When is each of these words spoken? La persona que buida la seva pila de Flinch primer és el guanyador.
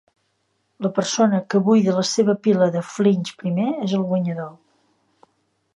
La 0.85 0.89
persona 0.99 1.41
que 1.53 1.61
buida 1.67 1.93
la 1.97 2.05
seva 2.13 2.35
pila 2.47 2.69
de 2.77 2.83
Flinch 2.95 3.33
primer 3.45 3.69
és 3.87 3.95
el 3.99 4.07
guanyador. 4.15 4.53